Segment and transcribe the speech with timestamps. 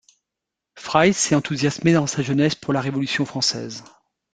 [0.79, 3.83] Fries s'est enthousiasmé dans sa jeunesse pour la Révolution française.